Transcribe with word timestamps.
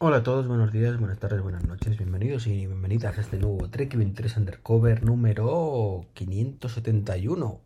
Hola 0.00 0.18
a 0.18 0.22
todos, 0.22 0.46
buenos 0.46 0.70
días, 0.70 0.96
buenas 0.96 1.18
tardes, 1.18 1.42
buenas 1.42 1.64
noches, 1.64 1.98
bienvenidos 1.98 2.46
y 2.46 2.66
bienvenidas 2.66 3.18
a 3.18 3.20
este 3.20 3.36
nuevo 3.36 3.68
Trek 3.68 3.96
23 3.96 4.36
Undercover 4.36 5.02
número 5.02 6.06
571. 6.14 7.60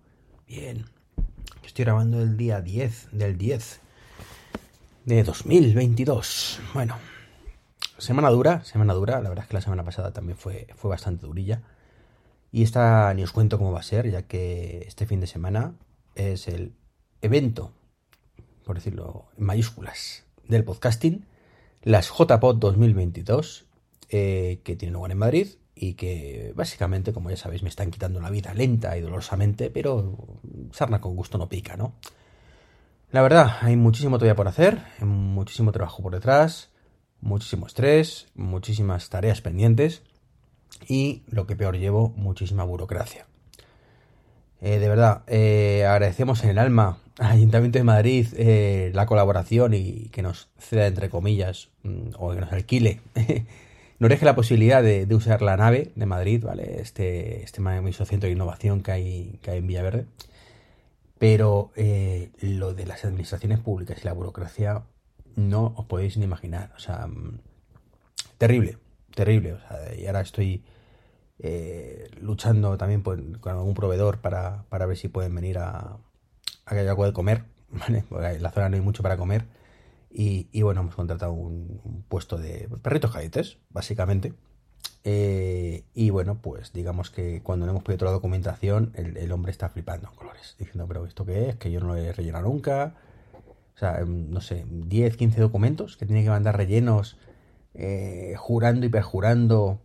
Bien, 0.49 0.87
estoy 1.63 1.85
grabando 1.85 2.23
el 2.23 2.39
día 2.39 2.63
10 2.63 3.09
del 3.13 3.37
10 3.37 3.81
de 5.05 5.25
2022. 5.25 6.61
Bueno, 6.73 6.97
semana 7.99 8.31
dura, 8.31 8.65
semana 8.65 8.95
dura, 8.95 9.21
la 9.21 9.29
verdad 9.29 9.45
es 9.45 9.51
que 9.51 9.57
la 9.57 9.61
semana 9.61 9.85
pasada 9.85 10.15
también 10.15 10.39
fue, 10.39 10.69
fue 10.75 10.89
bastante 10.89 11.27
durilla. 11.27 11.61
Y 12.51 12.63
esta 12.63 13.13
ni 13.13 13.25
os 13.25 13.33
cuento 13.33 13.59
cómo 13.59 13.73
va 13.73 13.81
a 13.81 13.83
ser, 13.83 14.11
ya 14.11 14.23
que 14.23 14.87
este 14.89 15.05
fin 15.05 15.21
de 15.21 15.27
semana 15.27 15.75
es 16.15 16.49
el 16.49 16.73
evento, 17.21 17.73
por 18.65 18.77
decirlo 18.77 19.27
en 19.37 19.45
mayúsculas, 19.45 20.25
del 20.49 20.65
podcasting 20.65 21.27
las 21.83 22.11
JPod 22.11 22.57
2022 22.57 23.67
eh, 24.09 24.61
que 24.65 24.77
tienen 24.77 24.95
lugar 24.95 25.13
en 25.13 25.19
Madrid 25.19 25.49
y 25.75 25.95
que 25.95 26.53
básicamente, 26.55 27.13
como 27.13 27.31
ya 27.31 27.37
sabéis, 27.37 27.63
me 27.63 27.69
están 27.69 27.91
quitando 27.91 28.21
la 28.21 28.31
vida 28.31 28.55
lenta 28.55 28.97
y 28.97 29.01
dolorosamente, 29.01 29.71
pero 29.71 30.17
sarna 30.73 31.01
con 31.01 31.17
gusto 31.17 31.39
no 31.39 31.49
pica, 31.49 31.77
¿no? 31.77 31.95
La 33.11 33.23
verdad, 33.23 33.59
hay 33.61 33.77
muchísimo 33.77 34.19
todavía 34.19 34.37
por 34.37 34.49
hacer, 34.49 34.83
muchísimo 35.01 35.73
trabajo 35.73 36.03
por 36.03 36.15
detrás, 36.15 36.71
muchísimo 37.21 37.67
estrés, 37.67 38.29
muchísimas 38.35 39.09
tareas 39.11 39.41
pendientes 39.41 40.03
y, 40.89 41.23
lo 41.27 41.47
que 41.47 41.57
peor 41.57 41.77
llevo, 41.77 42.11
muchísima 42.17 42.65
burocracia. 42.65 43.27
Eh, 44.65 44.79
de 44.79 44.89
verdad, 44.89 45.25
eh, 45.27 45.85
agradecemos 45.87 46.45
en 46.45 46.51
el 46.51 46.59
alma 46.59 46.99
al 47.19 47.33
Ayuntamiento 47.33 47.79
de 47.79 47.85
Madrid 47.85 48.29
eh, 48.37 48.93
la 48.95 49.07
colaboración 49.07 49.75
y 49.75 50.09
que 50.11 50.23
nos 50.23 50.51
ceda, 50.57 50.87
entre 50.87 51.11
comillas, 51.11 51.71
mm, 51.83 52.11
o 52.17 52.33
que 52.33 52.41
nos 52.41 52.53
alquile, 52.53 53.01
nos 53.99 54.09
deje 54.09 54.25
la 54.25 54.37
posibilidad 54.37 54.81
de, 54.81 55.13
usar 55.13 55.43
la 55.43 55.57
nave 55.57 55.91
de 55.97 56.07
Madrid, 56.07 56.45
¿vale? 56.45 56.81
Este, 56.81 57.43
este 57.43 57.61
maravilloso 57.61 58.05
centro 58.05 58.29
de 58.29 58.35
innovación 58.35 58.85
que 58.85 58.93
hay, 58.93 59.39
que 59.43 59.51
hay 59.51 59.59
en 59.59 59.67
Villaverde. 59.67 60.07
Pero 61.19 61.73
lo 62.41 62.75
de 62.75 62.87
las 62.87 63.05
administraciones 63.05 63.61
públicas 63.61 63.99
y 64.03 64.05
la 64.05 64.13
burocracia 64.13 64.83
no 65.37 65.73
os 65.77 65.87
podéis 65.87 66.17
ni 66.17 66.25
imaginar. 66.25 66.73
O 66.77 66.81
sea, 66.81 67.07
mm, 67.09 67.39
terrible, 68.39 68.79
terrible. 69.15 69.55
O 69.55 69.59
sea, 69.59 69.95
y 69.97 70.07
ahora 70.07 70.21
estoy 70.21 70.63
eh, 71.45 72.09
luchando 72.21 72.79
también 72.79 73.03
con 73.03 73.53
algún 73.53 73.75
proveedor 73.75 74.21
para, 74.21 74.65
ver 74.71 74.97
si 74.97 75.09
pueden 75.09 75.35
venir 75.35 75.59
a, 75.59 75.99
a 76.67 76.71
que 76.71 76.79
haya 76.79 76.91
algo 76.91 77.05
de 77.05 77.13
comer, 77.13 77.45
¿vale? 77.71 78.05
Porque 78.09 78.29
en 78.29 78.43
la 78.43 78.53
zona 78.53 78.69
no 78.69 78.77
hay 78.77 78.83
mucho 78.83 79.03
para 79.03 79.17
comer. 79.17 79.47
Y, 80.15 80.63
bueno, 80.63 80.83
hemos 80.83 80.95
contratado 80.95 81.33
un, 81.33 82.05
puesto 82.09 82.37
de 82.37 82.69
perritos 82.83 83.11
cadetes, 83.11 83.59
básicamente. 83.71 84.35
Eh, 85.05 85.85
y 85.95 86.11
bueno, 86.11 86.39
pues 86.41 86.73
digamos 86.73 87.11
que 87.11 87.43
cuando 87.43 87.67
le 87.67 87.71
hemos 87.71 87.83
pedido 87.83 88.01
toda 88.01 88.11
la 88.11 88.17
documentación, 88.17 88.93
el, 88.95 89.33
hombre 89.33 89.51
está 89.51 89.71
flipando 89.71 90.09
en 90.09 90.15
colores, 90.15 90.55
diciendo, 90.59 90.87
pero 90.87 91.07
¿esto 91.07 91.25
qué 91.25 91.49
es? 91.49 91.57
Que 91.57 91.71
yo 91.71 91.81
no 91.81 91.87
lo 91.87 91.97
he 91.97 92.13
rellenado 92.13 92.45
nunca. 92.45 92.95
O 93.75 93.79
sea, 93.79 94.01
em, 94.01 94.31
no 94.31 94.41
sé, 94.43 94.67
10, 94.69 95.17
15 95.17 95.41
documentos 95.41 95.97
que 95.97 96.07
tiene 96.07 96.23
que 96.23 96.31
mandar 96.31 96.57
rellenos, 96.57 97.17
eh, 97.75 98.35
jurando 98.37 98.85
y 98.85 98.91
perjurando 98.91 99.81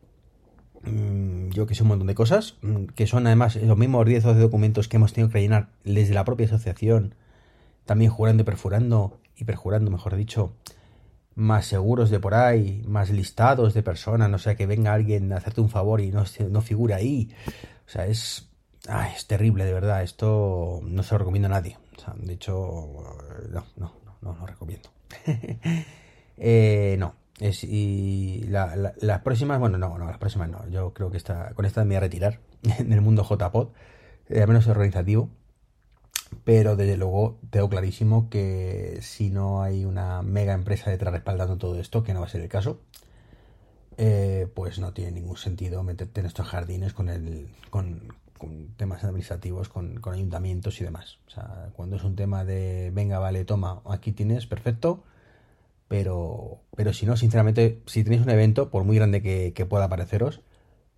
yo 1.51 1.67
que 1.67 1.75
sé, 1.75 1.83
un 1.83 1.89
montón 1.89 2.07
de 2.07 2.15
cosas, 2.15 2.55
mm, 2.61 2.85
que 2.95 3.07
son 3.07 3.27
además 3.27 3.55
los 3.55 3.77
mismos 3.77 4.05
10 4.05 4.25
o 4.25 4.27
12 4.29 4.39
documentos 4.39 4.87
que 4.87 4.97
hemos 4.97 5.13
tenido 5.13 5.29
que 5.29 5.35
rellenar 5.35 5.69
desde 5.83 6.13
la 6.13 6.25
propia 6.25 6.45
asociación, 6.47 7.15
también 7.85 8.11
jurando 8.11 8.41
y 8.41 8.45
perjurando, 8.45 9.19
y 9.35 9.43
perjurando, 9.45 9.91
mejor 9.91 10.15
dicho, 10.15 10.53
más 11.35 11.67
seguros 11.67 12.09
de 12.09 12.19
por 12.19 12.33
ahí, 12.33 12.83
más 12.87 13.11
listados 13.11 13.75
de 13.75 13.83
personas, 13.83 14.29
no 14.29 14.39
sea 14.39 14.55
que 14.55 14.65
venga 14.65 14.93
alguien 14.93 15.31
a 15.31 15.37
hacerte 15.37 15.61
un 15.61 15.69
favor 15.69 16.01
y 16.01 16.11
no, 16.11 16.23
no 16.49 16.61
figure 16.61 16.95
ahí. 16.95 17.29
O 17.85 17.89
sea, 17.89 18.07
es, 18.07 18.49
es 19.15 19.27
terrible, 19.27 19.63
de 19.63 19.73
verdad, 19.73 20.01
esto 20.01 20.81
no 20.83 21.03
se 21.03 21.13
lo 21.13 21.19
recomiendo 21.19 21.45
a 21.45 21.51
nadie. 21.51 21.77
O 21.95 22.01
sea, 22.01 22.15
de 22.17 22.33
hecho, 22.33 22.89
no, 23.51 23.65
no, 23.75 23.93
no, 24.03 24.15
no 24.21 24.35
lo 24.35 24.45
recomiendo. 24.47 24.89
eh, 26.37 26.95
no, 26.97 27.13
es, 27.39 27.63
y 27.63 28.43
las 28.47 29.21
próximas, 29.21 29.59
bueno, 29.59 29.77
no, 29.77 29.97
no, 29.97 30.05
las 30.05 30.17
próximas 30.17 30.49
no. 30.49 30.67
Yo 30.69 30.93
creo 30.93 31.11
que 31.11 31.17
esta, 31.17 31.53
con 31.53 31.65
esta 31.65 31.83
me 31.83 31.89
voy 31.89 31.95
a 31.97 31.99
retirar 32.01 32.39
del 32.79 33.01
mundo 33.01 33.23
JPod, 33.23 33.69
eh, 34.29 34.41
al 34.41 34.47
menos 34.47 34.67
organizativo. 34.67 35.29
Pero 36.43 36.75
desde 36.75 36.97
luego 36.97 37.39
tengo 37.49 37.69
clarísimo 37.69 38.29
que 38.29 38.99
si 39.01 39.29
no 39.29 39.61
hay 39.61 39.85
una 39.85 40.21
mega 40.23 40.53
empresa 40.53 40.89
detrás 40.89 41.13
respaldando 41.13 41.57
todo 41.57 41.79
esto, 41.79 42.03
que 42.03 42.13
no 42.13 42.19
va 42.19 42.25
a 42.25 42.29
ser 42.29 42.41
el 42.41 42.49
caso, 42.49 42.81
eh, 43.97 44.47
pues 44.53 44.79
no 44.79 44.93
tiene 44.93 45.11
ningún 45.11 45.37
sentido 45.37 45.83
meterte 45.83 46.19
en 46.19 46.25
estos 46.25 46.47
jardines 46.47 46.93
con, 46.93 47.07
el, 47.07 47.49
con, 47.69 48.09
temas 48.75 49.03
administrativos, 49.05 49.69
con, 49.69 50.01
con 50.01 50.15
ayuntamientos 50.15 50.81
y 50.81 50.83
demás. 50.83 51.19
O 51.27 51.29
sea, 51.29 51.69
cuando 51.73 51.95
es 51.95 52.03
un 52.03 52.15
tema 52.15 52.43
de, 52.43 52.91
venga, 52.93 53.19
vale, 53.19 53.45
toma, 53.45 53.81
aquí 53.85 54.11
tienes, 54.11 54.47
perfecto 54.47 55.03
pero, 55.87 56.61
pero 56.75 56.93
si 56.93 57.05
no, 57.05 57.17
sinceramente, 57.17 57.81
si 57.85 58.03
tenéis 58.03 58.21
un 58.21 58.29
evento, 58.29 58.69
por 58.69 58.83
muy 58.83 58.97
grande 58.97 59.21
que, 59.21 59.65
pueda 59.65 59.89
pareceros, 59.89 60.41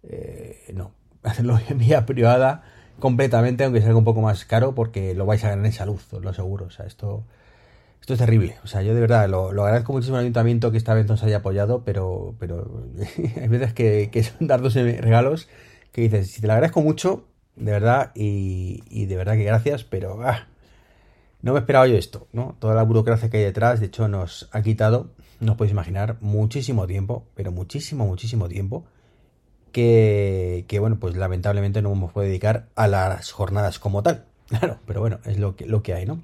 eh, 0.03 0.72
no. 0.73 0.91
Hacerlo 1.23 1.59
en 1.67 1.77
vía 1.77 2.05
privada 2.05 2.63
completamente, 3.00 3.63
aunque 3.63 3.81
sea 3.81 3.95
un 3.95 4.03
poco 4.05 4.22
más 4.22 4.45
caro, 4.45 4.73
porque 4.73 5.13
lo 5.13 5.25
vais 5.25 5.44
a 5.44 5.50
ganar 5.50 5.66
en 5.66 5.73
salud, 5.73 6.00
os 6.11 6.23
lo 6.23 6.29
aseguro. 6.29 6.66
O 6.66 6.69
sea, 6.69 6.85
esto, 6.85 7.25
esto 8.01 8.13
es 8.13 8.19
terrible. 8.19 8.57
O 8.63 8.67
sea, 8.67 8.81
yo 8.81 8.94
de 8.94 9.01
verdad 9.01 9.27
lo, 9.29 9.50
agradezco 9.50 9.94
muchísimo 9.94 10.17
al 10.17 10.23
ayuntamiento 10.23 10.72
que 10.72 10.77
esta 10.77 10.94
vez 10.94 11.07
nos 11.07 11.23
haya 11.23 11.38
apoyado, 11.38 11.83
pero, 11.83 12.35
pero 12.39 12.85
hay 13.41 13.47
veces 13.47 13.73
que, 13.73 14.09
que 14.11 14.23
son 14.23 14.47
dar 14.47 14.61
dos 14.61 14.75
regalos 14.75 15.47
que 15.91 16.01
dices, 16.01 16.31
si 16.31 16.41
te 16.41 16.47
lo 16.47 16.53
agradezco 16.53 16.81
mucho, 16.81 17.25
de 17.56 17.71
verdad, 17.71 18.11
y, 18.16 18.83
y 18.89 19.06
de 19.06 19.17
verdad 19.17 19.33
que 19.33 19.44
gracias, 19.44 19.83
pero 19.83 20.21
ah, 20.23 20.47
no 21.41 21.53
me 21.53 21.59
esperaba 21.59 21.88
yo 21.88 21.95
esto, 21.95 22.27
¿no? 22.33 22.55
Toda 22.59 22.75
la 22.75 22.83
burocracia 22.83 23.29
que 23.29 23.38
hay 23.38 23.44
detrás, 23.44 23.79
de 23.79 23.88
hecho, 23.88 24.07
nos 24.07 24.50
ha 24.51 24.61
quitado, 24.61 25.11
no 25.39 25.53
os 25.53 25.57
podéis 25.57 25.72
imaginar, 25.72 26.17
muchísimo 26.19 26.85
tiempo, 26.85 27.25
pero 27.35 27.51
muchísimo, 27.51 28.05
muchísimo 28.05 28.50
tiempo, 28.50 28.85
que, 29.72 30.66
que 30.67 30.79
bueno, 30.79 31.00
pues 31.00 31.16
lamentablemente 31.16 31.81
no 31.81 31.91
hemos 31.91 32.11
podido 32.11 32.29
dedicar 32.29 32.67
a 32.75 32.88
las 32.88 33.31
jornadas 33.31 33.79
como 33.79 34.03
tal. 34.03 34.25
Claro, 34.50 34.79
pero 34.88 35.00
bueno, 35.00 35.19
es 35.25 35.38
lo 35.38 35.55
que, 35.55 35.67
lo 35.67 35.83
que 35.83 35.94
hay, 35.94 36.07
¿no? 36.07 36.23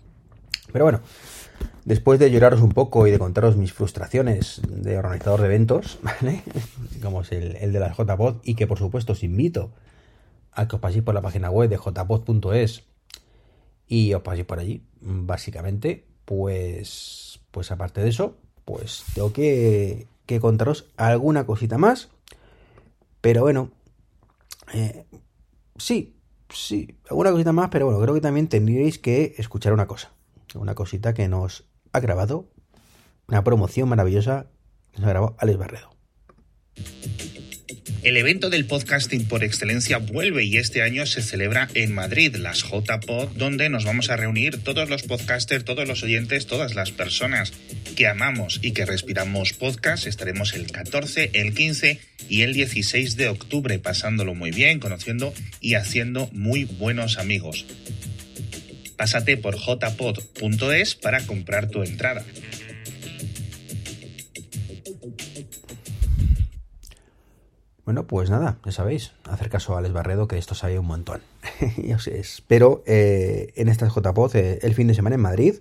Pero 0.74 0.84
bueno, 0.84 1.02
después 1.86 2.20
de 2.20 2.32
lloraros 2.32 2.59
un 2.59 2.72
poco 2.72 3.06
y 3.06 3.12
de 3.12 3.20
contaros 3.20 3.56
mis 3.56 3.72
frustraciones 3.72 4.62
de 4.68 4.97
organizador 4.97 5.42
de 5.42 5.46
eventos, 5.46 6.00
¿vale? 6.02 6.42
Como 7.03 7.22
es 7.22 7.32
el, 7.32 7.56
el 7.58 7.72
de 7.72 7.80
las 7.80 7.96
JPod, 7.96 8.38
y 8.44 8.56
que 8.56 8.66
por 8.66 8.80
supuesto 8.80 9.14
os 9.14 9.22
invito 9.22 9.70
a 10.52 10.68
que 10.68 10.76
os 10.76 10.82
paséis 10.82 11.03
por 11.03 11.14
la 11.14 11.22
página 11.22 11.52
web 11.52 11.70
de 11.70 11.78
jpod.es 11.78 12.84
y 13.88 14.13
os 14.13 14.22
paséis 14.22 14.46
por 14.46 14.59
allí. 14.59 14.84
Básicamente, 15.01 16.06
pues, 16.25 17.40
pues 17.51 17.72
aparte 17.72 18.01
de 18.01 18.09
eso, 18.09 18.38
pues 18.66 19.03
tengo 19.13 19.31
que, 19.31 20.07
que 20.25 20.40
contaros 20.40 20.85
alguna 20.97 21.46
cosita 21.46 21.78
más. 21.78 22.09
Pero 23.22 23.41
bueno, 23.41 23.72
eh, 24.73 25.06
sí, 25.78 26.16
sí, 26.50 26.97
alguna 27.09 27.31
cosita 27.31 27.51
más, 27.51 27.69
pero 27.69 27.85
bueno, 27.85 28.01
creo 28.01 28.13
que 28.13 28.22
también 28.22 28.47
tendríais 28.47 29.00
que 29.00 29.35
escuchar 29.38 29.73
una 29.73 29.88
cosa. 29.88 30.12
Una 30.53 30.75
cosita 30.75 31.13
que 31.13 31.28
nos 31.28 31.66
ha 31.91 32.00
grabado, 32.00 32.47
una 33.28 33.44
promoción 33.44 33.90
maravillosa 33.90 34.47
nos 34.96 35.06
ha 35.06 35.09
grabado 35.09 35.35
Alex 35.40 35.57
Barredo. 35.57 35.90
El 38.06 38.18
evento 38.18 38.52
del 38.52 38.66
podcasting 38.66 39.26
por 39.26 39.44
excelencia 39.44 39.98
vuelve 39.98 40.44
y 40.44 40.58
este 40.58 40.84
año 40.84 41.08
se 41.08 41.24
celebra 41.24 41.70
en 41.74 41.92
Madrid, 41.92 42.36
las 42.36 42.62
JPod, 42.62 43.30
donde 43.36 43.68
nos 43.70 43.84
vamos 43.84 44.12
a 44.12 44.16
reunir 44.16 44.64
todos 44.64 44.88
los 44.92 45.02
podcasters, 45.02 45.66
todos 45.66 45.88
los 45.88 46.04
oyentes, 46.04 46.46
todas 46.46 46.76
las 46.76 46.92
personas 46.92 47.52
que 47.96 48.06
amamos 48.06 48.60
y 48.62 48.74
que 48.74 48.86
respiramos 48.86 49.54
podcast. 49.54 50.06
Estaremos 50.06 50.53
el 50.53 50.72
14, 50.72 51.32
el 51.34 51.56
15 51.56 52.00
y 52.29 52.44
el 52.44 52.53
16 52.53 53.18
de 53.18 53.28
octubre 53.29 53.79
pasándolo 53.79 54.35
muy 54.35 54.52
bien, 54.52 54.79
conociendo 54.79 55.34
y 55.59 55.74
haciendo 55.74 56.29
muy 56.32 56.66
buenos 56.66 57.18
amigos. 57.18 57.66
Pásate 58.97 59.35
por 59.35 59.58
jpod.es 59.58 60.94
para 60.94 61.26
comprar 61.26 61.70
tu 61.70 61.82
entrada. 61.82 62.24
Bueno, 67.85 68.08
pues 68.08 68.32
nada, 68.32 68.58
ya 68.66 68.72
sabéis, 68.72 69.11
hacer 69.29 69.49
caso 69.49 69.76
a 69.76 69.78
Alex 69.78 69.93
Barredo, 69.93 70.28
que 70.28 70.40
esto 70.40 70.55
sabe 70.55 70.79
un 70.79 70.87
montón. 70.87 71.22
Yo 71.78 71.99
sé, 71.99 72.20
espero 72.20 72.82
eh, 72.87 73.53
en 73.55 73.70
estas 73.70 73.93
JPOZ 73.93 74.35
eh, 74.35 74.59
el 74.64 74.73
fin 74.73 74.87
de 74.87 74.96
semana 74.96 75.16
en 75.16 75.22
Madrid 75.22 75.55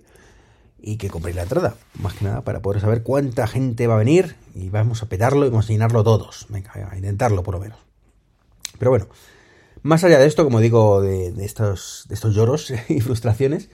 y 0.81 0.97
que 0.97 1.09
compréis 1.09 1.35
la 1.35 1.43
entrada, 1.43 1.75
más 2.01 2.15
que 2.15 2.25
nada 2.25 2.41
para 2.41 2.61
poder 2.61 2.81
saber 2.81 3.03
cuánta 3.03 3.45
gente 3.45 3.85
va 3.85 3.93
a 3.93 3.99
venir 3.99 4.35
y 4.55 4.69
vamos 4.69 5.03
a 5.03 5.05
petarlo 5.07 5.45
y 5.45 5.49
vamos 5.49 5.65
a 5.65 5.73
llenarlo 5.73 6.03
todos. 6.03 6.47
Venga, 6.49 6.71
a 6.73 6.95
intentarlo 6.95 7.43
por 7.43 7.53
lo 7.53 7.59
menos. 7.59 7.77
Pero 8.79 8.89
bueno, 8.89 9.07
más 9.83 10.03
allá 10.03 10.17
de 10.17 10.25
esto, 10.25 10.43
como 10.43 10.59
digo, 10.59 11.01
de, 11.01 11.33
estos, 11.45 12.05
de 12.09 12.15
estos 12.15 12.33
lloros 12.33 12.73
y 12.89 13.01
frustraciones, 13.01 13.69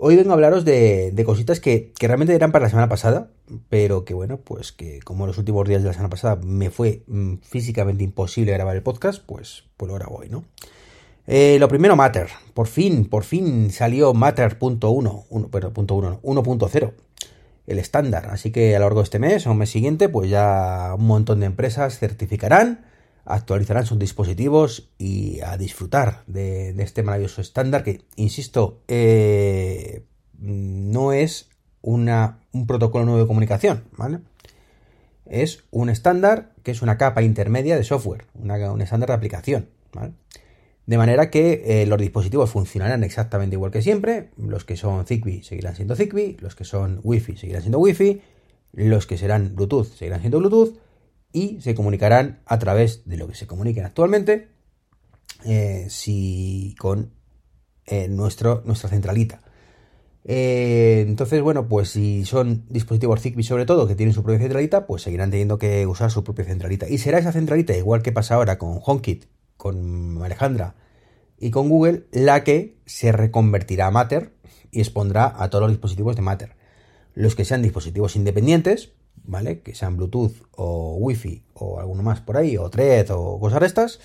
Hoy 0.00 0.14
vengo 0.14 0.30
a 0.30 0.34
hablaros 0.34 0.64
de, 0.64 1.12
cositas 1.26 1.58
que, 1.58 1.92
realmente 1.98 2.32
eran 2.32 2.52
para 2.52 2.66
la 2.66 2.70
semana 2.70 2.88
pasada, 2.88 3.32
pero 3.68 4.04
que 4.04 4.14
bueno, 4.14 4.36
pues 4.36 4.70
que 4.70 5.00
como 5.00 5.26
los 5.26 5.38
últimos 5.38 5.66
días 5.66 5.82
de 5.82 5.88
la 5.88 5.92
semana 5.92 6.08
pasada 6.08 6.36
me 6.36 6.70
fue 6.70 7.02
mm, 7.08 7.38
físicamente 7.42 8.04
imposible 8.04 8.52
grabar 8.52 8.76
el 8.76 8.84
podcast, 8.84 9.20
pues, 9.26 9.64
pues 9.76 9.88
lo 9.88 9.96
grabo 9.96 10.18
hoy, 10.18 10.28
¿no? 10.28 10.44
Eh, 11.26 11.56
lo 11.58 11.66
primero, 11.66 11.96
Matter. 11.96 12.28
Por 12.54 12.68
fin, 12.68 13.06
por 13.06 13.24
fin 13.24 13.72
salió 13.72 14.14
Matter.1, 14.14 15.48
pero 15.50 15.72
punto 15.72 15.96
1, 15.96 16.20
1.0, 16.22 16.92
el 17.66 17.78
estándar. 17.80 18.28
Así 18.30 18.52
que 18.52 18.76
a 18.76 18.78
lo 18.78 18.84
largo 18.84 19.00
de 19.00 19.04
este 19.04 19.18
mes 19.18 19.48
o 19.48 19.54
mes 19.54 19.68
siguiente, 19.68 20.08
pues 20.08 20.30
ya 20.30 20.94
un 20.96 21.08
montón 21.08 21.40
de 21.40 21.46
empresas 21.46 21.98
certificarán, 21.98 22.86
actualizarán 23.28 23.84
sus 23.84 23.98
dispositivos 23.98 24.90
y 24.98 25.40
a 25.40 25.56
disfrutar 25.58 26.24
de, 26.26 26.70
este 26.82 27.02
maravilloso 27.02 27.40
estándar 27.40 27.84
que, 27.84 28.00
insisto, 28.16 28.80
eh, 28.88 30.04
no 30.38 31.12
es 31.12 31.50
una, 31.82 32.40
un 32.52 32.66
protocolo 32.66 33.04
nuevo 33.04 33.20
de 33.20 33.26
comunicación, 33.26 33.84
¿vale? 33.96 34.20
Es 35.26 35.64
un 35.70 35.90
estándar 35.90 36.54
que 36.62 36.70
es 36.70 36.80
una 36.80 36.96
capa 36.96 37.22
intermedia 37.22 37.76
de 37.76 37.84
software, 37.84 38.24
un 38.34 38.80
estándar 38.80 39.08
de 39.08 39.14
aplicación, 39.14 39.68
¿vale? 39.92 40.12
De 40.86 40.96
manera 40.96 41.28
que 41.28 41.82
eh, 41.82 41.86
los 41.86 41.98
dispositivos 41.98 42.48
funcionarán 42.48 43.04
exactamente 43.04 43.56
igual 43.56 43.70
que 43.70 43.82
siempre. 43.82 44.30
Los 44.38 44.64
que 44.64 44.74
son 44.78 45.04
Zigbee 45.04 45.42
seguirán 45.42 45.76
siendo 45.76 45.94
Zigbee, 45.96 46.38
los 46.40 46.56
que 46.56 46.64
son 46.64 47.00
Wi-Fi 47.02 47.36
seguirán 47.36 47.60
siendo 47.60 47.78
Wi-Fi, 47.78 48.22
los 48.72 49.06
que 49.06 49.18
serán 49.18 49.54
Bluetooth 49.54 49.84
seguirán 49.84 50.20
siendo 50.20 50.38
Bluetooth 50.38 50.78
y 51.32 51.60
se 51.60 51.74
comunicarán 51.74 52.40
a 52.46 52.58
través 52.58 53.02
de 53.06 53.16
lo 53.16 53.28
que 53.28 53.34
se 53.34 53.46
comuniquen 53.46 53.84
actualmente 53.84 54.48
eh, 55.44 55.86
si 55.88 56.74
con 56.78 57.12
eh, 57.86 58.08
nuestro, 58.08 58.62
nuestra 58.64 58.90
centralita. 58.90 59.40
entonces, 60.24 61.40
bueno, 61.42 61.68
pues 61.68 61.90
si 61.90 62.24
son 62.24 62.64
dispositivos 62.68 63.20
Zigbee 63.20 63.44
sobre 63.44 63.66
todo 63.66 63.86
que 63.86 63.94
tienen 63.94 64.14
su 64.14 64.22
propia 64.22 64.40
centralita, 64.40 64.86
pues 64.86 65.02
seguirán 65.02 65.30
teniendo 65.30 65.58
que 65.58 65.86
usar 65.86 66.10
su 66.10 66.24
propia 66.24 66.44
centralita. 66.44 66.88
Y 66.88 66.98
será 66.98 67.18
esa 67.18 67.32
centralita, 67.32 67.76
igual 67.76 68.02
que 68.02 68.12
pasa 68.12 68.34
ahora 68.34 68.58
con 68.58 68.80
HomeKit 68.84 69.26
con 69.58 70.22
Alejandra 70.22 70.76
y 71.38 71.50
con 71.50 71.68
Google, 71.68 72.06
la 72.10 72.42
que 72.44 72.78
se 72.86 73.12
reconvertirá 73.12 73.88
a 73.88 73.90
Matter 73.90 74.32
y 74.70 74.80
expondrá 74.80 75.34
a 75.36 75.50
todos 75.50 75.62
los 75.62 75.72
dispositivos 75.72 76.16
de 76.16 76.22
Matter. 76.22 76.56
Los 77.14 77.34
que 77.34 77.44
sean 77.44 77.60
dispositivos 77.60 78.16
independientes, 78.16 78.92
¿vale? 79.24 79.60
Que 79.60 79.74
sean 79.74 79.96
Bluetooth 79.96 80.34
o 80.52 80.96
Wi-Fi 80.96 81.42
o 81.54 81.80
alguno 81.80 82.02
más 82.02 82.20
por 82.20 82.36
ahí, 82.36 82.56
o 82.56 82.70
Thread 82.70 83.10
o 83.10 83.38
cosas 83.38 83.60
de 83.60 83.66
estas, 83.66 84.00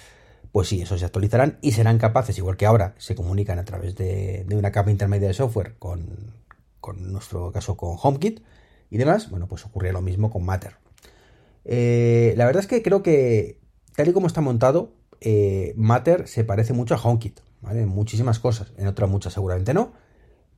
pues 0.51 0.67
sí, 0.67 0.81
esos 0.81 0.99
se 0.99 1.05
actualizarán 1.05 1.57
y 1.61 1.71
serán 1.71 1.97
capaces, 1.97 2.37
igual 2.37 2.57
que 2.57 2.65
ahora 2.65 2.93
se 2.97 3.15
comunican 3.15 3.59
a 3.59 3.65
través 3.65 3.95
de, 3.95 4.45
una 4.51 4.71
capa 4.71 4.91
intermedia 4.91 5.27
de 5.27 5.33
software 5.33 5.75
con, 5.79 6.33
con 6.79 7.11
nuestro 7.11 7.51
caso 7.51 7.75
con 7.75 7.97
HomeKit 8.01 8.41
y 8.89 8.97
demás, 8.97 9.31
bueno, 9.31 9.47
pues 9.47 9.65
ocurrirá 9.65 9.93
lo 9.93 10.01
mismo 10.01 10.29
con 10.29 10.45
Matter. 10.45 10.75
Eh, 11.65 12.33
la 12.37 12.45
verdad 12.45 12.61
es 12.61 12.67
que 12.67 12.83
creo 12.83 13.01
que, 13.01 13.59
tal 13.95 14.09
y 14.09 14.13
como 14.13 14.27
está 14.27 14.41
montado, 14.41 14.93
eh, 15.21 15.73
Matter 15.75 16.27
se 16.27 16.43
parece 16.43 16.73
mucho 16.73 16.93
a 16.93 17.01
HomeKit, 17.01 17.39
¿vale? 17.61 17.81
En 17.81 17.89
muchísimas 17.89 18.39
cosas, 18.39 18.73
en 18.77 18.87
otras 18.87 19.09
muchas 19.09 19.33
seguramente 19.33 19.73
no, 19.73 19.93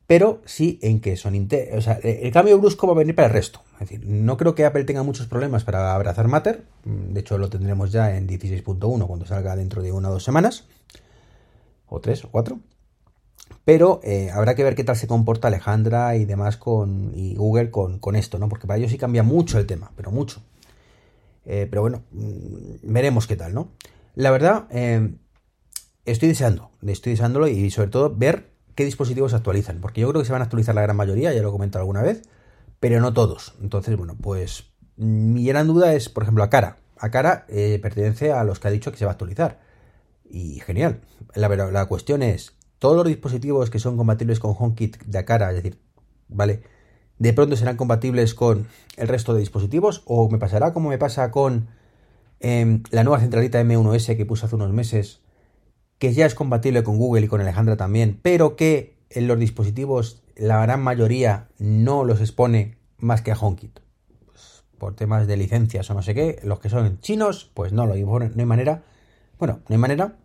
pero 0.07 0.42
sí 0.46 0.80
en 0.81 1.00
que 1.00 1.18
son... 1.18 1.36
O 1.74 1.81
sea, 1.81 2.00
el 2.04 2.31
cambio 2.31 2.60
brusco 2.60 2.88
va 2.88 2.94
a 2.94 2.98
venir 2.98 3.16
para 3.16 3.28
el 3.28 3.34
resto. 3.34 3.62
Es 3.74 3.90
decir, 3.90 4.06
no 4.06 4.38
creo 4.38 4.56
que 4.56 4.66
Apple 4.66 4.84
tenga 4.84 5.04
muchos 5.04 5.28
problemas 5.28 5.63
para 5.63 5.94
abrazar 5.94 6.28
Matter, 6.28 6.63
de 6.86 7.19
hecho 7.19 7.38
lo 7.38 7.50
tendremos 7.50 7.92
ya 7.92 8.16
en 8.16 8.28
16.1 8.28 9.07
cuando 9.07 9.25
salga 9.25 9.56
dentro 9.56 9.81
de 9.81 9.92
una 9.92 10.10
o 10.10 10.13
dos 10.13 10.24
semanas, 10.24 10.66
o 11.88 12.00
tres 12.00 12.24
o 12.24 12.30
cuatro. 12.30 12.60
Pero 13.63 14.00
eh, 14.04 14.30
habrá 14.31 14.56
que 14.56 14.63
ver 14.63 14.75
qué 14.75 14.84
tal 14.84 14.96
se 14.96 15.07
comporta 15.07 15.48
Alejandra 15.48 16.16
y 16.16 16.25
demás 16.25 16.56
con 16.57 17.12
y 17.16 17.36
Google 17.36 17.72
con, 17.72 18.16
esto, 18.16 18.38
¿no? 18.40 18.48
Porque 18.48 18.68
para 18.68 18.78
ellos 18.78 18.92
sí 18.92 18.98
cambia 18.98 19.24
mucho 19.24 19.60
el 19.60 19.66
tema, 19.66 19.92
pero 19.96 20.12
mucho. 20.12 20.42
Eh, 21.46 21.68
pero 21.69 21.81
bueno, 21.81 22.04
mm, 22.12 22.94
veremos 22.94 23.28
qué 23.28 23.36
tal, 23.36 23.54
¿no? 23.54 23.69
La 24.13 24.31
verdad, 24.31 24.68
eh, 24.69 25.16
estoy 26.06 26.30
deseando, 26.30 26.72
estoy 26.86 27.13
deseándolo 27.13 27.48
y 27.48 27.69
sobre 27.72 27.90
todo 27.90 28.16
ver 28.16 28.55
qué 28.75 28.86
dispositivos 28.86 29.31
se 29.31 29.38
actualizan, 29.38 29.81
porque 29.81 30.01
yo 30.01 30.10
creo 30.10 30.22
que 30.22 30.25
se 30.25 30.31
van 30.31 30.42
a 30.42 30.45
actualizar 30.45 30.75
la 30.75 30.81
gran 30.81 30.95
mayoría, 30.95 31.33
ya 31.33 31.42
lo 31.42 31.50
he 31.50 31.51
comentado 31.51 31.81
alguna 31.81 32.01
vez, 32.01 32.24
pero 32.80 33.00
no 33.01 33.13
todos. 33.13 33.56
Entonces, 33.62 33.95
bueno, 33.98 34.16
pues 34.22 34.72
mi 34.98 35.45
gran 35.45 35.68
duda 35.68 35.94
es, 35.94 36.10
por 36.10 36.24
ejemplo, 36.24 36.44
a 36.44 36.50
cara. 36.50 36.77
A 36.98 37.12
cara 37.12 37.45
eh, 37.50 37.80
pertenece 37.81 38.31
a 38.31 38.44
los 38.44 38.60
que 38.60 38.68
ha 38.68 38.72
dicho 38.72 38.92
que 38.92 38.98
se 38.98 39.06
va 39.06 39.12
a 39.12 39.13
actualizar. 39.13 39.60
Y 40.30 40.60
genial. 40.60 41.01
La, 41.33 41.50
la 41.50 41.86
cuestión 41.88 42.24
es, 42.24 42.54
todos 42.80 42.95
los 42.95 43.06
dispositivos 43.06 43.69
que 43.69 43.80
son 43.80 43.98
compatibles 43.98 44.39
con 44.39 44.56
HomeKit 44.57 45.04
de 45.04 45.18
Acara, 45.18 45.50
es 45.50 45.56
decir, 45.56 45.80
¿vale? 46.28 46.63
De 47.18 47.33
pronto 47.33 47.56
serán 47.56 47.78
compatibles 47.78 48.33
con 48.33 48.68
el 48.98 49.07
resto 49.07 49.33
de 49.33 49.39
dispositivos 49.39 50.04
o 50.06 50.30
me 50.30 50.38
pasará 50.38 50.74
como 50.74 50.89
me 50.89 50.98
pasa 50.98 51.31
con 51.31 51.69
Em, 52.39 52.83
la 52.92 53.04
nueva 53.04 53.19
centralita 53.19 53.62
M1S 53.62 54.16
que 54.18 54.25
puse 54.25 54.45
hace 54.45 54.56
unos 54.56 54.71
meses, 54.71 55.21
que 56.00 56.13
ya 56.13 56.25
es 56.25 56.36
compatible 56.36 56.83
con 56.83 56.97
Google 56.97 57.25
y 57.25 57.27
con 57.27 57.42
Alejandra 57.42 57.77
también, 57.77 58.19
pero 58.21 58.56
que 58.56 58.97
en 59.09 59.27
los 59.27 59.39
dispositivos 59.39 60.24
la 60.36 60.62
gran 60.62 60.81
mayoría 60.81 61.47
no 61.57 62.03
los 62.03 62.19
expone 62.19 62.77
más 62.97 63.21
que 63.21 63.31
a 63.31 63.38
HomeKit. 63.38 63.80
Pues, 64.25 64.63
por 64.77 64.95
temas 64.95 65.27
de 65.27 65.38
licencias 65.38 65.89
o 65.89 65.94
no 65.94 66.01
sé 66.01 66.13
qué, 66.13 66.39
los 66.44 66.59
que 66.59 66.69
son 66.69 67.00
chinos, 67.00 67.51
pues 67.53 67.71
no 67.71 67.86
no 67.88 67.94
hay 67.94 68.45
manera, 68.45 68.83
bueno, 69.39 69.62
no 69.68 69.74
hay 69.74 69.80
manera 69.80 70.15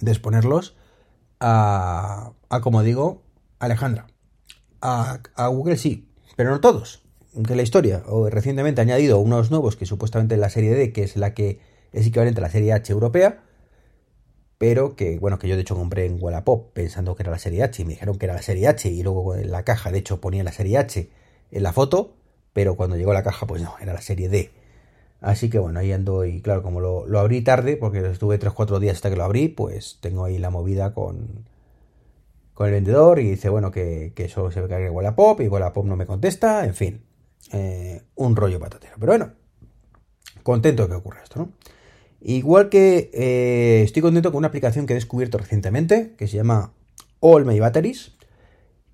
de 0.00 0.10
exponerlos 0.10 0.76
a, 1.40 2.32
a 2.48 2.60
como 2.60 2.82
digo, 2.82 3.22
Alejandra. 3.58 4.06
A, 4.80 5.18
Google 5.48 5.76
sí, 5.76 6.08
pero 6.36 6.50
no 6.50 6.60
todos 6.60 7.02
que 7.46 7.56
la 7.56 7.62
historia, 7.62 8.02
o 8.06 8.30
recientemente 8.30 8.80
ha 8.80 8.84
añadido 8.84 9.18
unos 9.18 9.50
nuevos 9.50 9.76
que 9.76 9.84
supuestamente 9.84 10.36
es 10.36 10.40
la 10.40 10.48
serie 10.48 10.74
D, 10.74 10.92
que 10.92 11.02
es 11.02 11.16
la 11.16 11.34
que 11.34 11.60
es 11.92 12.06
equivalente 12.06 12.40
a 12.40 12.42
la 12.42 12.50
serie 12.50 12.72
H 12.72 12.90
europea, 12.90 13.42
pero 14.58 14.96
que, 14.96 15.18
bueno, 15.18 15.38
que 15.38 15.48
yo 15.48 15.56
de 15.56 15.62
hecho 15.62 15.76
compré 15.76 16.06
en 16.06 16.18
Wallapop 16.20 16.72
pensando 16.72 17.14
que 17.14 17.22
era 17.22 17.32
la 17.32 17.38
serie 17.38 17.62
H 17.62 17.82
y 17.82 17.84
me 17.84 17.92
dijeron 17.92 18.18
que 18.18 18.26
era 18.26 18.34
la 18.34 18.42
serie 18.42 18.68
H 18.68 18.88
y 18.88 19.02
luego 19.02 19.34
en 19.36 19.50
la 19.50 19.64
caja 19.64 19.90
de 19.90 19.98
hecho 19.98 20.20
ponía 20.20 20.44
la 20.44 20.52
serie 20.52 20.78
H 20.78 21.10
en 21.50 21.62
la 21.62 21.72
foto, 21.72 22.14
pero 22.52 22.76
cuando 22.76 22.96
llegó 22.96 23.12
la 23.12 23.22
caja 23.22 23.46
pues 23.46 23.62
no, 23.62 23.74
era 23.80 23.92
la 23.92 24.00
serie 24.00 24.28
D. 24.28 24.50
Así 25.20 25.50
que 25.50 25.58
bueno, 25.58 25.80
ahí 25.80 25.92
ando 25.92 26.24
y 26.24 26.40
claro, 26.40 26.62
como 26.62 26.80
lo, 26.80 27.18
abrí 27.18 27.42
tarde, 27.42 27.76
porque 27.76 27.98
estuve 28.10 28.38
3-4 28.38 28.78
días 28.78 28.96
hasta 28.96 29.10
que 29.10 29.16
lo 29.16 29.24
abrí, 29.24 29.48
pues 29.48 29.98
tengo 30.00 30.24
ahí 30.24 30.38
la 30.38 30.50
movida 30.50 30.94
con, 30.94 31.46
con 32.54 32.66
el 32.66 32.72
vendedor 32.72 33.18
y 33.18 33.30
dice, 33.30 33.48
bueno, 33.48 33.70
que, 33.70 34.12
que 34.14 34.24
eso 34.24 34.50
se 34.50 34.60
ve 34.60 34.68
que 34.68 34.90
Wallapop 34.90 35.40
y 35.40 35.48
Wallapop 35.48 35.86
no 35.86 35.96
me 35.96 36.06
contesta, 36.06 36.64
en 36.64 36.74
fin. 36.74 37.02
Eh, 37.52 38.02
un 38.16 38.36
rollo 38.36 38.58
patatero. 38.58 38.94
Pero 38.98 39.12
bueno, 39.12 39.32
contento 40.42 40.84
de 40.84 40.88
que 40.88 40.94
ocurra 40.94 41.22
esto, 41.22 41.40
¿no? 41.40 41.52
Igual 42.20 42.68
que 42.68 43.10
eh, 43.12 43.82
estoy 43.84 44.02
contento 44.02 44.32
con 44.32 44.38
una 44.38 44.48
aplicación 44.48 44.86
que 44.86 44.94
he 44.94 44.96
descubierto 44.96 45.38
recientemente, 45.38 46.14
que 46.16 46.26
se 46.26 46.36
llama 46.36 46.72
All 47.20 47.44
My 47.44 47.58
Batteries, 47.60 48.12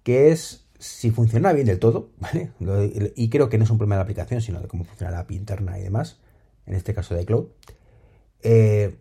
que 0.03 0.31
es 0.31 0.67
si 0.79 1.11
funciona 1.11 1.53
bien 1.53 1.67
del 1.67 1.79
todo, 1.79 2.11
¿vale? 2.19 2.51
Y 3.15 3.29
creo 3.31 3.49
que 3.49 3.59
no 3.59 3.65
es 3.65 3.71
un 3.71 3.79
problema 3.79 3.97
de 3.97 4.01
la 4.01 4.05
aplicación, 4.05 4.41
sino 4.41 4.61
de 4.61 4.69
cómo 4.69 4.85
funciona 4.85 5.13
la 5.13 5.21
API 5.21 5.37
interna 5.37 5.79
y 5.79 5.83
demás, 5.83 6.19
en 6.67 6.75
este 6.75 6.95
caso 6.95 7.15
de 7.15 7.23
iCloud. 7.23 7.47
Eh, 8.43 8.97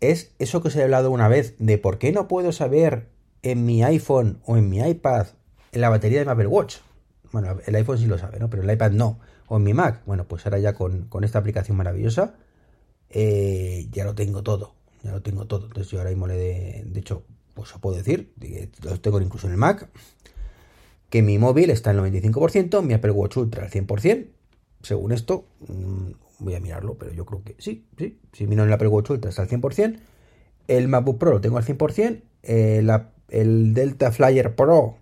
es 0.00 0.32
eso 0.38 0.62
que 0.62 0.68
os 0.68 0.76
he 0.76 0.82
hablado 0.82 1.10
una 1.10 1.28
vez 1.28 1.54
de 1.58 1.78
por 1.78 1.98
qué 1.98 2.12
no 2.12 2.26
puedo 2.28 2.52
saber 2.52 3.08
en 3.42 3.64
mi 3.64 3.82
iPhone 3.84 4.40
o 4.44 4.56
en 4.56 4.68
mi 4.68 4.78
iPad 4.78 5.26
la 5.72 5.88
batería 5.88 6.20
de 6.20 6.24
mi 6.24 6.32
Apple 6.32 6.46
Watch. 6.46 6.76
Bueno, 7.32 7.58
el 7.66 7.74
iPhone 7.74 7.98
sí 7.98 8.06
lo 8.06 8.18
sabe, 8.18 8.38
¿no? 8.38 8.50
Pero 8.50 8.62
el 8.62 8.70
iPad 8.70 8.92
no. 8.92 9.18
O 9.48 9.56
en 9.56 9.64
mi 9.64 9.74
Mac. 9.74 10.02
Bueno, 10.06 10.24
pues 10.24 10.44
ahora 10.46 10.58
ya 10.58 10.74
con, 10.74 11.08
esta 11.22 11.38
aplicación 11.38 11.76
maravillosa 11.76 12.34
eh, 13.12 13.88
ya 13.90 14.04
lo 14.04 14.14
tengo 14.14 14.42
todo. 14.42 14.74
Ya 15.02 15.12
lo 15.12 15.22
tengo 15.22 15.46
todo. 15.46 15.66
Entonces 15.66 15.90
yo 15.90 15.98
ahora 15.98 16.10
mismo 16.10 16.26
le 16.26 16.34
de, 16.34 16.84
de 16.86 17.00
hecho, 17.00 17.24
pues 17.54 17.72
os 17.74 17.80
puedo 17.80 17.96
decir, 17.96 18.32
lo 18.82 19.00
tengo 19.00 19.20
incluso 19.20 19.46
en 19.46 19.52
el 19.52 19.58
Mac, 19.58 19.88
que 21.10 21.22
mi 21.22 21.38
móvil 21.38 21.70
está 21.70 21.90
al 21.90 21.98
95%, 21.98 22.82
mi 22.82 22.94
Apple 22.94 23.10
Watch 23.10 23.36
Ultra 23.36 23.64
al 23.64 23.70
100%. 23.70 24.26
Según 24.82 25.12
esto, 25.12 25.46
mm, 25.68 26.10
voy 26.40 26.54
a 26.54 26.60
mirarlo, 26.60 26.94
pero 26.94 27.12
yo 27.12 27.24
creo 27.26 27.42
que 27.44 27.54
sí, 27.58 27.86
sí. 27.98 28.18
Si 28.32 28.46
miro 28.46 28.62
en 28.62 28.68
el 28.68 28.74
Apple 28.74 28.88
Watch 28.88 29.10
Ultra 29.10 29.30
está 29.30 29.42
al 29.42 29.48
100%. 29.48 29.98
El 30.68 30.88
MacBook 30.88 31.18
Pro 31.18 31.32
lo 31.32 31.40
tengo 31.40 31.58
al 31.58 31.64
100%. 31.64 32.22
el 33.28 33.74
Delta 33.74 34.12
Flyer 34.12 34.54
Pro 34.54 34.96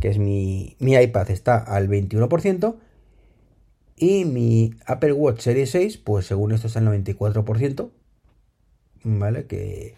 que 0.00 0.08
es 0.08 0.18
mi, 0.18 0.76
iPad, 0.80 1.30
está 1.30 1.58
al 1.58 1.88
21%. 1.88 2.76
Y 3.96 4.24
mi 4.24 4.74
Apple 4.86 5.12
Watch 5.12 5.40
Series 5.40 5.70
6, 5.70 5.98
pues 5.98 6.26
según 6.26 6.52
esto 6.52 6.66
está 6.66 6.80
al 6.80 6.86
94%. 6.86 7.90
¿Vale? 9.04 9.46
Que, 9.46 9.94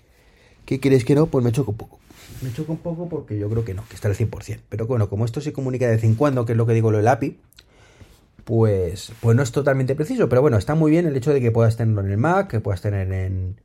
¿Qué 0.65 0.81
queréis 0.81 1.05
que 1.05 1.15
no? 1.15 1.27
Pues 1.27 1.45
me 1.45 1.53
choco 1.53 1.71
un 1.71 1.77
poco. 1.77 1.99
Me 2.43 2.53
choco 2.53 2.73
un 2.73 2.79
poco 2.79 3.09
porque 3.09 3.39
yo 3.39 3.49
creo 3.49 3.65
que 3.65 3.73
no, 3.73 3.85
que 3.89 3.95
está 3.95 4.09
al 4.09 4.17
100%. 4.17 4.61
Pero 4.69 4.87
bueno, 4.87 5.09
como 5.09 5.25
esto 5.25 5.41
se 5.41 5.53
comunica 5.53 5.87
de 5.87 5.93
vez 5.93 6.05
en 6.05 6.17
cuando, 6.17 6.45
que 6.45 6.53
es 6.53 6.59
lo 6.59 6.67
que 6.67 6.75
digo 6.75 6.91
lo 6.91 6.99
del 6.99 7.09
API, 7.09 7.39
pues, 8.45 9.13
pues 9.21 9.37
no 9.37 9.43
es 9.43 9.53
totalmente 9.53 9.95
preciso. 9.95 10.29
Pero 10.29 10.43
bueno, 10.43 10.57
está 10.57 10.75
muy 10.75 10.91
bien 10.91 11.07
el 11.07 11.17
hecho 11.17 11.33
de 11.33 11.41
que 11.41 11.51
puedas 11.51 11.77
tenerlo 11.77 12.03
en 12.03 12.11
el 12.11 12.19
Mac, 12.19 12.49
que 12.51 12.61
puedas 12.61 12.83
tener 12.83 13.11
en, 13.13 13.61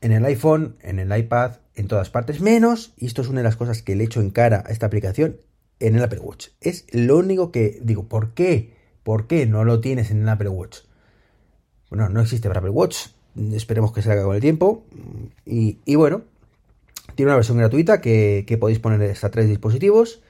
en 0.00 0.12
el 0.12 0.24
iPhone, 0.24 0.76
en 0.80 0.98
el 0.98 1.16
iPad, 1.16 1.56
en 1.74 1.86
todas 1.86 2.10
partes, 2.10 2.40
menos, 2.40 2.92
y 2.96 3.06
esto 3.06 3.22
es 3.22 3.28
una 3.28 3.40
de 3.40 3.44
las 3.44 3.56
cosas 3.56 3.82
que 3.82 3.94
le 3.94 4.04
echo 4.04 4.20
en 4.20 4.30
cara 4.30 4.64
a 4.66 4.70
esta 4.70 4.86
aplicación, 4.86 5.36
en 5.80 5.96
el 5.96 6.02
Apple 6.04 6.20
Watch. 6.20 6.48
Es 6.60 6.86
lo 6.92 7.16
único 7.16 7.50
que 7.50 7.78
digo, 7.82 8.04
¿por 8.04 8.34
qué? 8.34 8.74
¿Por 9.02 9.26
qué 9.26 9.46
no 9.46 9.64
lo 9.64 9.80
tienes 9.80 10.10
en 10.10 10.22
el 10.22 10.28
Apple 10.28 10.50
Watch? 10.50 10.78
Bueno, 11.88 12.08
no 12.08 12.20
existe 12.20 12.48
para 12.48 12.60
Apple 12.60 12.70
Watch, 12.70 13.08
esperemos 13.52 13.92
que 13.92 14.02
se 14.02 14.12
haga 14.12 14.22
con 14.22 14.34
el 14.34 14.40
tiempo, 14.40 14.84
y, 15.44 15.94
bueno, 15.96 16.22
tiene 17.16 17.30
una 17.30 17.36
versión 17.36 17.58
gratuita 17.58 18.00
que, 18.00 18.56
podéis 18.60 18.78
poner 18.78 19.10
hasta 19.10 19.30
tres 19.30 19.48
dispositivos. 19.48 20.20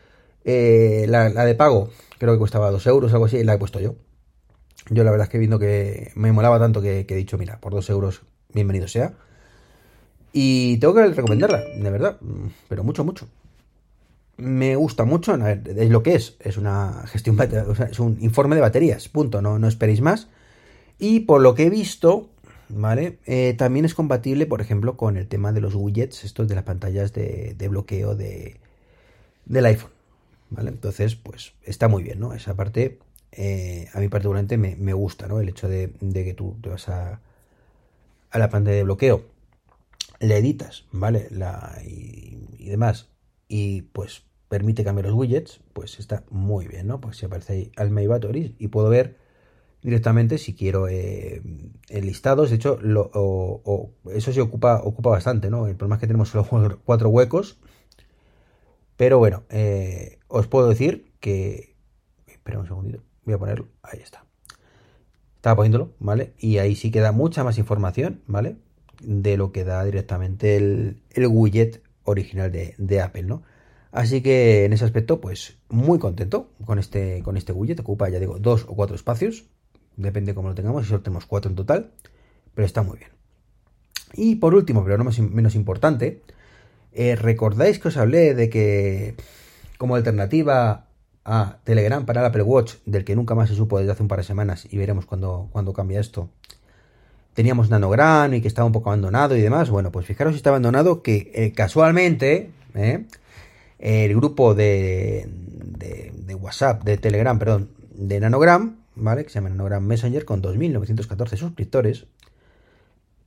Eh, 0.45 1.05
la, 1.07 1.29
de 1.29 1.55
pago 1.55 1.91
creo 2.19 2.33
que 2.33 2.39
costaba 2.39 2.71
2 2.71 2.87
euros, 2.87 3.13
algo 3.13 3.27
así, 3.27 3.39
y 3.39 3.45
la 3.45 3.55
he 3.55 3.59
puesto 3.59 3.81
yo. 3.81 3.97
Yo 4.89 5.05
la 5.05 5.11
verdad 5.11 5.27
es 5.27 5.31
que 5.31 5.39
viendo 5.39 5.59
que 5.59 6.13
me 6.15 6.33
molaba 6.33 6.59
tanto 6.59 6.81
que, 6.81 7.01
he 7.07 7.15
dicho, 7.15 7.37
mira, 7.37 7.61
por 7.61 7.73
2 7.73 7.91
euros, 7.91 8.23
bienvenido 8.55 8.89
sea. 8.89 9.13
Y 10.33 10.79
tengo 10.79 10.95
que 10.95 11.07
recomendarla, 11.09 11.59
de 11.59 11.91
verdad, 11.91 12.19
pero 12.69 12.85
mucho, 12.85 13.05
mucho. 13.05 13.29
Me 14.41 14.77
gusta 14.77 15.05
mucho, 15.05 15.37
es 15.47 15.91
lo 15.91 16.03
que 16.03 16.15
es, 16.15 16.37
es 16.41 16.57
una 16.57 17.05
gestión, 17.07 17.39
es 17.91 18.01
un 18.01 18.19
informe 18.21 18.57
de 18.57 18.63
baterías, 18.63 19.09
punto, 19.09 19.43
no, 19.43 19.59
no 19.59 19.69
esperéis 19.69 20.01
más. 20.01 20.29
Y 20.99 21.21
por 21.21 21.41
lo 21.41 21.55
que 21.55 21.67
he 21.67 21.71
visto, 21.71 22.29
¿vale? 22.69 23.19
Eh, 23.27 23.55
también 23.57 23.85
es 23.85 23.95
compatible, 23.95 24.47
por 24.47 24.61
ejemplo, 24.61 24.97
con 24.97 25.17
el 25.17 25.27
tema 25.29 25.53
de 25.53 25.61
los 25.61 25.75
widgets, 25.75 26.25
estos 26.25 26.49
de 26.49 26.55
las 26.55 26.65
pantallas 26.65 27.13
de, 27.13 27.55
bloqueo 27.69 28.15
de, 28.15 28.57
del 29.47 29.67
iPhone, 29.67 29.93
¿vale? 30.51 30.71
Entonces, 30.71 31.17
pues 31.17 31.55
está 31.63 31.89
muy 31.89 32.03
bien, 32.03 32.21
¿no? 32.21 32.35
Esa 32.35 32.55
parte 32.55 32.99
eh, 33.33 33.89
a 33.93 34.01
mí 34.01 34.09
particularmente 34.09 34.57
me, 34.59 34.93
gusta, 34.93 35.29
¿no? 35.29 35.41
El 35.41 35.49
hecho 35.49 35.69
de, 35.69 35.93
que 36.13 36.35
tú 36.35 36.57
te 36.63 36.69
vas 36.69 36.89
a, 36.89 37.21
a 38.31 38.39
la 38.39 38.51
pantalla 38.51 38.77
de 38.77 38.85
bloqueo, 38.85 39.25
le 40.21 40.37
editas, 40.37 40.85
¿vale? 40.93 41.29
La, 41.31 41.79
y, 41.85 42.69
demás, 42.69 43.09
y 43.49 43.83
pues 43.83 44.23
permite 44.51 44.85
cambiar 44.85 45.07
los 45.07 45.15
widgets, 45.15 45.63
pues 45.73 45.99
está 45.99 46.25
muy 46.29 46.69
bien, 46.69 46.89
¿no? 46.89 47.01
Pues 47.01 47.17
si 47.17 47.25
aparece 47.25 47.53
ahí 47.55 47.73
al 47.77 47.91
My 47.91 48.07
Batteries 48.07 48.53
y 48.59 48.69
puedo 48.69 48.91
ver 48.91 49.17
directamente 49.81 50.37
si 50.37 50.55
quiero 50.55 50.89
eh, 50.89 51.41
listados, 51.89 52.51
de 52.51 52.57
hecho, 52.57 52.79
o, 53.15 53.91
eso 54.13 54.33
sí 54.35 54.41
ocupa, 54.41 54.83
ocupa 54.85 55.09
bastante, 55.09 55.49
¿no? 55.49 55.67
El 55.67 55.77
problema 55.77 55.97
es 55.97 56.01
que 56.01 56.07
tenemos 56.07 56.29
solo 56.29 56.79
cuatro 56.85 57.09
huecos, 57.09 57.59
pero 58.99 59.19
bueno, 59.19 59.45
eh, 59.49 60.19
os 60.29 60.47
puedo 60.47 60.69
decir 60.69 61.13
que... 61.21 61.71
Espera 62.27 62.59
un 62.59 62.67
segundito 62.67 63.03
voy 63.25 63.35
a 63.35 63.39
ponerlo, 63.39 63.69
ahí 63.83 64.01
está. 64.01 64.25
Estaba 65.37 65.57
poniéndolo, 65.57 65.95
¿vale? 65.99 66.35
Y 66.39 66.59
ahí 66.59 66.75
sí 66.77 66.91
queda 66.91 67.13
mucha 67.13 67.45
más 67.45 67.59
información, 67.59 68.23
¿vale? 68.27 68.57
De 69.01 69.37
lo 69.37 69.53
que 69.53 69.65
da 69.65 69.85
directamente 69.85 70.57
el, 70.57 71.03
widget 71.29 71.83
original 72.05 72.53
de, 72.53 73.01
Apple, 73.01 73.23
¿no? 73.23 73.43
Así 73.93 74.23
que 74.23 74.65
en 74.65 74.73
ese 74.73 74.85
aspecto, 74.85 75.21
pues 75.21 75.57
muy 75.69 75.99
contento 75.99 76.51
con 76.65 76.79
este, 76.79 77.23
con 77.23 77.37
este 77.37 77.53
widget. 77.53 77.81
Ocupa, 77.81 78.09
ya 78.09 78.19
digo, 78.19 78.39
dos 78.39 78.65
o 78.69 78.75
cuatro 78.75 78.95
espacios. 78.95 79.45
Depende 79.97 80.35
cómo 80.35 80.49
lo 80.49 80.55
tengamos. 80.55 80.85
Si 80.85 80.91
solo 80.91 81.03
tenemos 81.03 81.27
cuatro 81.27 81.51
en 81.51 81.57
total. 81.57 81.91
Pero 82.55 82.67
está 82.67 82.83
muy 82.83 82.99
bien. 82.99 83.11
Y 84.15 84.37
por 84.37 84.55
último, 84.55 84.85
pero 84.85 84.99
no 84.99 85.11
menos 85.31 85.55
importante, 85.55 86.23
eh, 86.93 87.17
¿recordáis 87.17 87.79
que 87.79 87.89
os 87.89 87.97
hablé 87.97 88.35
de 88.35 88.51
que 88.51 89.15
como 89.79 89.97
alternativa 89.97 90.87
a 91.25 91.59
Telegram 91.65 92.05
para 92.05 92.21
el 92.21 92.27
Apple 92.27 92.43
Watch, 92.43 92.75
del 92.87 93.05
que 93.05 93.15
nunca 93.15 93.35
más 93.35 93.49
se 93.49 93.55
supo 93.55 93.79
desde 93.79 93.93
hace 93.93 94.03
un 94.03 94.09
par 94.09 94.19
de 94.19 94.25
semanas 94.25 94.67
y 94.71 94.77
veremos 94.79 95.07
cuando, 95.07 95.49
cuando 95.53 95.73
cambia 95.73 96.01
esto. 96.01 96.31
Teníamos 97.35 97.71
Nanogram 97.71 98.35
y 98.35 98.41
que 98.41 98.49
estaba 98.49 98.67
un 98.67 98.73
poco 98.73 98.91
abandonado 98.91 99.37
y 99.37 99.41
demás. 99.41 99.71
Bueno, 99.71 99.93
pues 99.93 100.07
fijaros 100.07 100.33
si 100.33 100.39
está 100.39 100.51
abandonado 100.51 101.03
que 101.03 101.31
eh, 101.35 101.53
casualmente 101.53 102.51
eh, 102.75 103.07
el 103.81 104.15
grupo 104.15 104.55
de, 104.55 105.27
de, 105.27 106.35
WhatsApp, 106.35 106.85
de 106.85 106.97
Telegram, 106.97 107.39
perdón, 107.39 107.71
de 107.95 108.21
Nanogram, 108.21 108.77
¿vale? 108.95 109.25
Que 109.25 109.31
se 109.31 109.37
llama 109.37 109.49
Nanogram 109.49 109.85
Messenger 109.85 110.25
con 110.25 110.43
2.914 110.43 111.37
suscriptores 111.37 112.07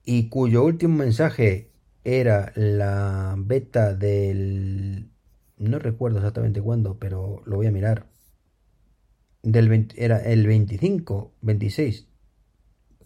y 0.06 0.30
cuyo 0.30 0.64
último 0.64 0.98
mensaje 0.98 1.70
era 2.04 2.52
la 2.56 3.36
beta 3.38 3.94
del 3.94 5.10
no 5.58 5.80
recuerdo 5.80 6.18
exactamente 6.18 6.62
cuándo, 6.62 6.98
pero 7.00 7.42
lo 7.46 7.56
voy 7.56 7.68
a 7.68 7.72
mirar. 7.72 8.08
Del 9.42 9.90
era 9.96 10.18
el 10.20 10.48
25, 10.48 11.34
26, 11.42 12.08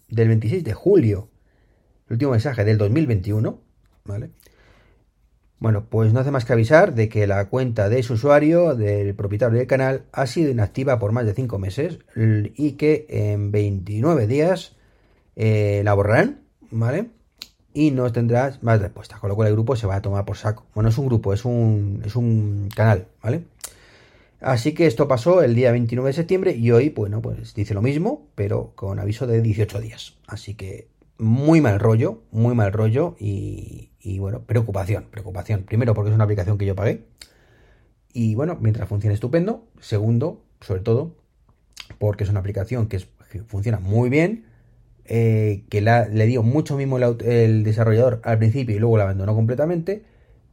del 0.08 0.28
26 0.28 0.64
de 0.64 0.72
julio, 0.72 1.30
el 2.06 2.14
último 2.14 2.32
mensaje 2.32 2.64
del 2.64 2.78
2021, 2.78 3.60
¿vale? 4.04 4.30
Bueno, 5.60 5.86
pues 5.88 6.12
no 6.12 6.20
hace 6.20 6.30
más 6.30 6.44
que 6.44 6.52
avisar 6.52 6.94
de 6.94 7.08
que 7.08 7.26
la 7.26 7.48
cuenta 7.48 7.88
de 7.88 7.98
ese 7.98 8.12
usuario, 8.12 8.74
del 8.74 9.14
propietario 9.14 9.58
del 9.58 9.66
canal, 9.66 10.04
ha 10.12 10.26
sido 10.26 10.50
inactiva 10.50 10.98
por 10.98 11.12
más 11.12 11.26
de 11.26 11.34
5 11.34 11.58
meses 11.58 11.98
y 12.14 12.72
que 12.72 13.06
en 13.08 13.50
29 13.50 14.26
días 14.26 14.76
eh, 15.34 15.82
la 15.84 15.94
borrarán, 15.94 16.42
¿vale? 16.70 17.10
y 17.78 17.92
no 17.92 18.10
tendrás 18.10 18.60
más 18.62 18.80
respuestas, 18.80 19.20
con 19.20 19.28
lo 19.28 19.36
cual 19.36 19.48
el 19.48 19.54
grupo 19.54 19.76
se 19.76 19.86
va 19.86 19.94
a 19.94 20.02
tomar 20.02 20.24
por 20.24 20.36
saco. 20.36 20.66
Bueno, 20.74 20.90
es 20.90 20.98
un 20.98 21.06
grupo, 21.06 21.32
es 21.32 21.44
un, 21.44 22.02
es 22.04 22.16
un 22.16 22.68
canal, 22.74 23.06
¿vale? 23.22 23.44
Así 24.40 24.72
que 24.72 24.86
esto 24.86 25.06
pasó 25.06 25.42
el 25.42 25.54
día 25.54 25.70
29 25.70 26.08
de 26.08 26.12
septiembre 26.12 26.52
y 26.56 26.72
hoy, 26.72 26.90
bueno, 26.90 27.22
pues 27.22 27.54
dice 27.54 27.74
lo 27.74 27.82
mismo, 27.82 28.26
pero 28.34 28.72
con 28.74 28.98
aviso 28.98 29.28
de 29.28 29.42
18 29.42 29.80
días. 29.80 30.16
Así 30.26 30.54
que 30.54 30.88
muy 31.18 31.60
mal 31.60 31.80
rollo, 31.80 32.22
muy 32.30 32.54
mal 32.54 32.72
rollo 32.72 33.16
y, 33.18 33.90
bueno, 34.18 34.42
preocupación, 34.42 35.06
preocupación. 35.10 35.64
Primero 35.64 35.94
porque 35.94 36.10
es 36.10 36.14
una 36.14 36.24
aplicación 36.24 36.58
que 36.58 36.66
yo 36.66 36.74
pagué 36.74 37.04
y 38.12 38.34
bueno, 38.34 38.56
mientras 38.60 38.88
funciona 38.88 39.14
estupendo. 39.14 39.66
Segundo, 39.80 40.42
sobre 40.60 40.80
todo, 40.80 41.14
porque 41.98 42.24
es 42.24 42.30
una 42.30 42.40
aplicación 42.40 42.88
que, 42.88 43.04
que 43.30 43.42
funciona 43.42 43.78
muy 43.80 44.08
bien 44.08 44.46
eh, 45.10 45.64
que 45.70 45.80
le 45.80 46.26
dio 46.26 46.42
mucho 46.42 46.76
mismo 46.76 46.98
el, 46.98 47.64
desarrollador 47.64 48.20
al 48.24 48.38
principio 48.38 48.76
y 48.76 48.78
luego 48.78 48.98
la 48.98 49.04
abandonó 49.04 49.34
completamente. 49.34 50.04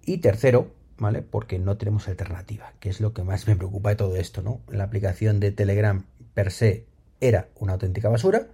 Y 0.05 0.19
tercero, 0.19 0.71
¿vale? 0.97 1.21
Porque 1.21 1.59
no 1.59 1.77
tenemos 1.77 2.07
alternativa, 2.07 2.73
que 2.79 2.89
es 2.89 3.01
lo 3.01 3.13
que 3.13 3.23
más 3.23 3.47
me 3.47 3.57
preocupa 3.57 3.89
de 3.89 3.97
todo 3.97 4.15
esto, 4.15 4.41
¿no? 4.41 4.61
La 4.69 4.85
aplicación 4.85 5.41
de 5.41 5.51
Telegram 5.51 6.05
per 6.33 6.51
se 6.51 6.85
era 7.19 7.49
una 7.59 7.73
auténtica 7.73 8.07
basura. 8.07 8.47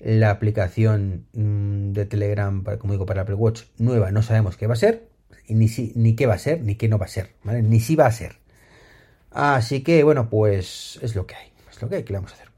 La 0.00 0.30
aplicación 0.30 1.26
mm, 1.34 1.92
de 1.92 2.06
Telegram, 2.06 2.64
como 2.78 2.94
digo, 2.94 3.06
para 3.06 3.22
Apple 3.22 3.34
Watch 3.34 3.62
nueva, 3.78 4.10
no 4.10 4.22
sabemos 4.22 4.56
qué 4.56 4.66
va 4.66 4.74
a 4.74 4.76
ser, 4.76 5.08
ni, 5.48 5.68
si, 5.68 5.92
ni 5.94 6.16
qué 6.16 6.26
va 6.26 6.34
a 6.34 6.38
ser, 6.38 6.62
ni 6.62 6.74
qué 6.74 6.88
no 6.88 6.98
va 6.98 7.04
a 7.04 7.08
ser, 7.08 7.30
¿vale? 7.44 7.62
Ni 7.62 7.80
si 7.80 7.96
va 7.96 8.06
a 8.06 8.12
ser. 8.12 8.36
Así 9.30 9.82
que, 9.82 10.02
bueno, 10.02 10.28
pues 10.30 10.98
es 11.02 11.14
lo 11.14 11.26
que 11.26 11.34
hay, 11.34 11.52
es 11.70 11.80
lo 11.80 11.88
que 11.88 11.96
hay, 11.96 12.02
¿qué 12.02 12.12
le 12.12 12.18
vamos 12.18 12.32
a 12.32 12.34
hacer? 12.34 12.48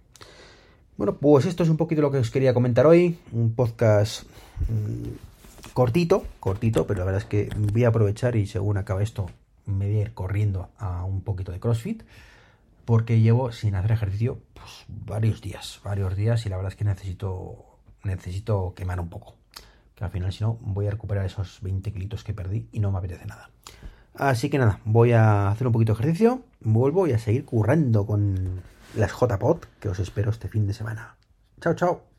Bueno, 0.97 1.17
pues 1.17 1.47
esto 1.47 1.63
es 1.65 1.69
un 1.69 1.77
poquito 1.77 2.01
lo 2.01 2.11
que 2.11 2.19
os 2.19 2.31
quería 2.31 2.55
comentar 2.55 2.87
hoy. 2.87 3.19
Un 3.33 3.55
podcast 3.55 4.23
mm, 4.69 5.73
cortito, 5.73 6.25
cortito, 6.39 6.87
pero 6.87 7.01
la 7.01 7.07
verdad 7.07 7.23
es 7.23 7.29
que 7.29 7.49
voy 7.57 7.85
a 7.85 7.89
aprovechar 7.89 8.37
y 8.37 8.47
según 8.47 8.77
acabe 8.77 9.03
esto 9.03 9.29
me 9.67 9.87
voy 9.87 9.99
a 9.99 10.01
ir 10.03 10.15
corriendo 10.15 10.69
a 10.79 11.05
un 11.05 11.23
poquito 11.23 11.51
de 11.51 11.61
CrossFit 11.61 12.03
porque 12.85 13.21
llevo 13.21 13.53
sin 13.53 13.75
hacer 13.75 13.93
ejercicio 13.93 14.41
pues, 14.55 14.85
varios 14.89 15.41
días, 15.41 15.81
varios 15.85 16.17
días 16.17 16.47
y 16.47 16.49
la 16.49 16.57
verdad 16.57 16.73
es 16.73 16.77
que 16.77 16.85
necesito 16.85 17.73
necesito 18.05 18.75
quemar 18.75 19.01
un 19.01 19.09
poco. 19.09 19.37
Que 19.95 20.05
al 20.05 20.11
final 20.11 20.33
si 20.33 20.45
no 20.45 20.59
voy 20.61 20.87
a 20.87 20.91
recuperar 20.91 21.25
esos 21.27 21.61
20 21.63 21.93
kilitos 21.93 22.25
que 22.25 22.35
perdí 22.35 22.69
y 22.73 22.81
no 22.81 22.91
me 22.91 22.99
apetece 22.99 23.27
nada. 23.27 23.51
Así 24.15 24.51
que 24.51 24.59
nada, 24.59 24.81
voy 24.85 25.13
a 25.13 25.49
hacer 25.49 25.67
un 25.67 25.73
poquito 25.73 25.95
de 25.95 26.01
ejercicio, 26.01 26.43
vuelvo 26.61 27.07
y 27.07 27.13
a 27.13 27.19
seguir 27.19 27.45
currando 27.45 28.07
con 28.07 28.63
las 28.95 29.13
JPod 29.13 29.61
que 29.81 29.89
os 29.89 29.99
espero 29.99 30.31
este 30.31 30.49
fin 30.49 30.67
de 30.67 30.75
semana. 30.75 31.17
Chao, 31.61 31.75
chao. 31.75 32.12